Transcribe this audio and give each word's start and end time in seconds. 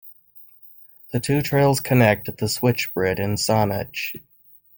The 1.13 1.19
two 1.19 1.43
trails 1.43 1.79
connect 1.79 2.27
at 2.27 2.39
the 2.39 2.49
Switch 2.49 2.91
Bridge 2.91 3.19
in 3.19 3.35
Saanich. 3.35 4.15